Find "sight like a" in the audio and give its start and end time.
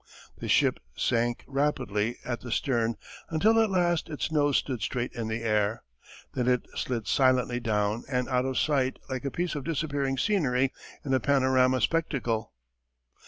8.57-9.29